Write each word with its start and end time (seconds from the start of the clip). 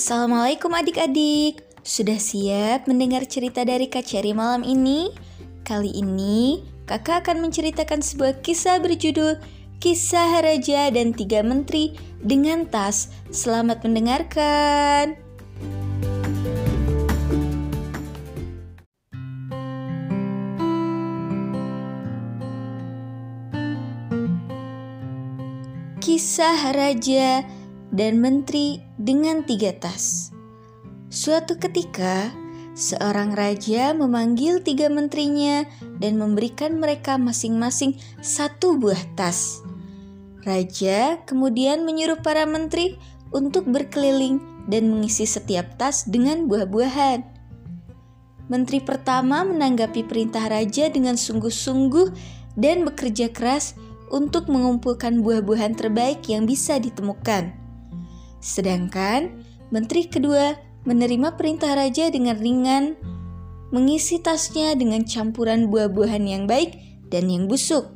Assalamualaikum 0.00 0.72
adik-adik. 0.72 1.60
Sudah 1.84 2.16
siap 2.16 2.88
mendengar 2.88 3.20
cerita 3.28 3.68
dari 3.68 3.84
Kak 3.84 4.08
Cherry 4.08 4.32
malam 4.32 4.64
ini? 4.64 5.12
Kali 5.60 5.92
ini 5.92 6.64
kakak 6.88 7.28
akan 7.28 7.44
menceritakan 7.44 8.00
sebuah 8.00 8.40
kisah 8.40 8.80
berjudul 8.80 9.36
Kisah 9.76 10.40
Raja 10.40 10.88
dan 10.88 11.12
Tiga 11.12 11.44
Menteri 11.44 11.92
dengan 12.16 12.64
Tas. 12.64 13.12
Selamat 13.28 13.84
mendengarkan. 13.84 15.20
Kisah 26.00 26.72
Raja 26.72 27.44
dan 27.90 28.22
menteri 28.22 28.78
dengan 28.98 29.42
tiga 29.46 29.74
tas. 29.74 30.30
Suatu 31.10 31.58
ketika, 31.58 32.30
seorang 32.78 33.34
raja 33.34 33.90
memanggil 33.92 34.62
tiga 34.62 34.86
menterinya 34.86 35.66
dan 35.98 36.16
memberikan 36.16 36.78
mereka 36.78 37.18
masing-masing 37.18 37.98
satu 38.22 38.78
buah 38.78 39.02
tas. 39.18 39.58
Raja 40.46 41.20
kemudian 41.28 41.84
menyuruh 41.84 42.22
para 42.22 42.46
menteri 42.48 42.96
untuk 43.34 43.66
berkeliling 43.68 44.40
dan 44.70 44.88
mengisi 44.88 45.26
setiap 45.26 45.76
tas 45.76 46.06
dengan 46.06 46.46
buah-buahan. 46.46 47.26
Menteri 48.50 48.82
pertama 48.82 49.46
menanggapi 49.46 50.06
perintah 50.06 50.50
raja 50.50 50.90
dengan 50.90 51.14
sungguh-sungguh 51.14 52.10
dan 52.58 52.82
bekerja 52.82 53.30
keras 53.30 53.78
untuk 54.10 54.50
mengumpulkan 54.50 55.22
buah-buahan 55.22 55.78
terbaik 55.78 56.26
yang 56.26 56.50
bisa 56.50 56.82
ditemukan. 56.82 57.54
Sedangkan 58.40 59.44
menteri 59.68 60.08
kedua 60.08 60.56
menerima 60.88 61.36
perintah 61.36 61.76
raja 61.76 62.08
dengan 62.08 62.40
ringan, 62.40 62.96
mengisi 63.70 64.18
tasnya 64.18 64.74
dengan 64.74 65.04
campuran 65.04 65.68
buah-buahan 65.68 66.24
yang 66.24 66.44
baik 66.48 66.74
dan 67.12 67.28
yang 67.28 67.46
busuk. 67.46 67.92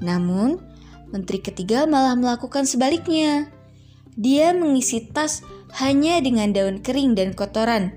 Namun, 0.00 0.62
menteri 1.12 1.42
ketiga 1.42 1.84
malah 1.84 2.16
melakukan 2.16 2.64
sebaliknya. 2.64 3.50
Dia 4.16 4.54
mengisi 4.56 5.04
tas 5.10 5.44
hanya 5.82 6.18
dengan 6.22 6.50
daun 6.54 6.80
kering 6.80 7.18
dan 7.18 7.34
kotoran. 7.34 7.94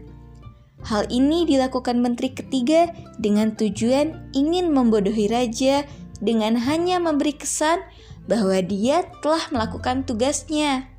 Hal 0.84 1.08
ini 1.08 1.48
dilakukan 1.48 2.04
menteri 2.04 2.36
ketiga 2.36 2.92
dengan 3.16 3.56
tujuan 3.56 4.36
ingin 4.36 4.76
membodohi 4.76 5.32
raja 5.32 5.88
dengan 6.20 6.60
hanya 6.60 7.00
memberi 7.00 7.40
kesan 7.40 7.80
bahwa 8.28 8.60
dia 8.60 9.08
telah 9.24 9.48
melakukan 9.52 10.04
tugasnya. 10.04 10.93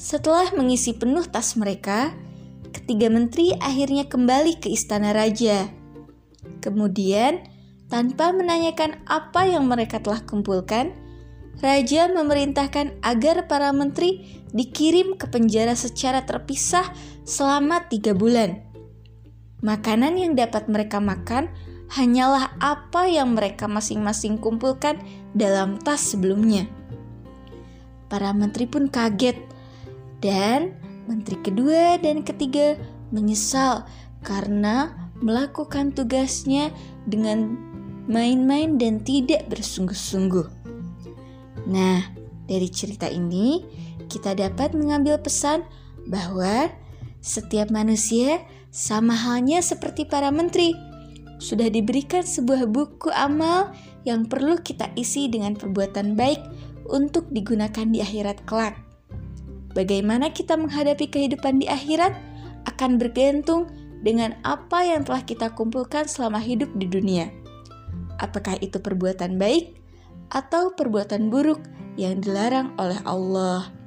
Setelah 0.00 0.48
mengisi 0.56 0.96
penuh 0.96 1.28
tas 1.28 1.60
mereka, 1.60 2.16
ketiga 2.72 3.12
menteri 3.12 3.52
akhirnya 3.60 4.08
kembali 4.08 4.56
ke 4.56 4.72
istana 4.72 5.12
raja. 5.12 5.68
Kemudian, 6.64 7.44
tanpa 7.92 8.32
menanyakan 8.32 8.96
apa 9.04 9.44
yang 9.44 9.68
mereka 9.68 10.00
telah 10.00 10.24
kumpulkan, 10.24 10.96
raja 11.60 12.08
memerintahkan 12.08 12.96
agar 13.04 13.44
para 13.44 13.76
menteri 13.76 14.40
dikirim 14.56 15.20
ke 15.20 15.28
penjara 15.28 15.76
secara 15.76 16.24
terpisah 16.24 16.88
selama 17.28 17.84
tiga 17.92 18.16
bulan. 18.16 18.56
Makanan 19.60 20.16
yang 20.16 20.32
dapat 20.32 20.64
mereka 20.72 20.96
makan 20.96 21.52
hanyalah 21.92 22.56
apa 22.56 23.04
yang 23.04 23.36
mereka 23.36 23.68
masing-masing 23.68 24.40
kumpulkan 24.40 24.96
dalam 25.36 25.76
tas 25.76 26.00
sebelumnya. 26.00 26.64
Para 28.08 28.32
menteri 28.32 28.64
pun 28.64 28.88
kaget 28.88 29.49
dan 30.20 30.76
menteri 31.08 31.36
kedua 31.40 31.98
dan 31.98 32.22
ketiga 32.22 32.76
menyesal 33.10 33.84
karena 34.22 34.92
melakukan 35.20 35.92
tugasnya 35.92 36.72
dengan 37.08 37.56
main-main 38.08 38.80
dan 38.80 39.00
tidak 39.04 39.44
bersungguh-sungguh. 39.52 40.46
Nah, 41.68 42.00
dari 42.48 42.68
cerita 42.72 43.06
ini 43.06 43.62
kita 44.08 44.34
dapat 44.34 44.72
mengambil 44.72 45.20
pesan 45.20 45.62
bahwa 46.08 46.72
setiap 47.20 47.68
manusia 47.68 48.40
sama 48.72 49.12
halnya 49.12 49.60
seperti 49.60 50.08
para 50.08 50.32
menteri 50.32 50.72
sudah 51.40 51.72
diberikan 51.72 52.20
sebuah 52.20 52.68
buku 52.68 53.08
amal 53.12 53.72
yang 54.04 54.28
perlu 54.28 54.60
kita 54.60 54.92
isi 54.96 55.28
dengan 55.28 55.56
perbuatan 55.56 56.16
baik 56.16 56.40
untuk 56.90 57.28
digunakan 57.32 57.86
di 57.88 58.04
akhirat 58.04 58.44
kelak. 58.44 58.89
Bagaimana 59.70 60.34
kita 60.34 60.58
menghadapi 60.58 61.06
kehidupan 61.06 61.62
di 61.62 61.66
akhirat 61.70 62.12
akan 62.66 62.98
bergantung 62.98 63.70
dengan 64.00 64.34
apa 64.42 64.82
yang 64.82 65.06
telah 65.06 65.22
kita 65.22 65.52
kumpulkan 65.54 66.08
selama 66.08 66.40
hidup 66.40 66.68
di 66.76 66.88
dunia. 66.88 67.30
Apakah 68.20 68.58
itu 68.60 68.80
perbuatan 68.80 69.40
baik 69.40 69.80
atau 70.32 70.72
perbuatan 70.74 71.32
buruk 71.32 71.62
yang 71.96 72.20
dilarang 72.20 72.74
oleh 72.76 72.98
Allah? 73.06 73.79